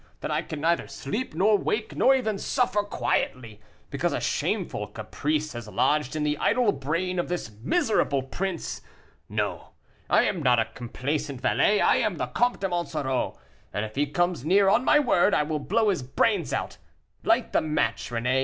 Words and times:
that 0.21 0.31
I 0.31 0.41
can 0.41 0.61
neither 0.61 0.87
sleep, 0.87 1.35
nor 1.35 1.55
wake, 1.59 1.95
nor 1.95 2.15
even 2.15 2.39
suffer 2.39 2.81
quietly, 2.81 3.61
because 3.91 4.13
a 4.13 4.19
shameful 4.19 4.87
caprice 4.87 5.53
has 5.53 5.67
lodged 5.67 6.15
in 6.15 6.23
the 6.23 6.39
idle 6.39 6.71
brain 6.71 7.19
of 7.19 7.29
this 7.29 7.51
miserable 7.61 8.23
prince. 8.23 8.81
No, 9.29 9.73
I 10.09 10.23
am 10.23 10.41
not 10.41 10.57
a 10.57 10.65
complaisant 10.65 11.39
valet; 11.41 11.81
I 11.81 11.97
am 11.97 12.15
the 12.15 12.25
Comte 12.25 12.61
de 12.61 12.67
Monsoreau, 12.69 13.37
and 13.71 13.85
if 13.85 13.93
he 13.95 14.07
comes 14.07 14.43
near, 14.43 14.69
on 14.69 14.83
my 14.83 14.97
word, 14.97 15.35
I 15.35 15.43
will 15.43 15.59
blow 15.59 15.89
his 15.89 16.01
brains 16.01 16.51
out. 16.51 16.77
Light 17.23 17.53
the 17.53 17.61
match, 17.61 18.09
René." 18.09 18.39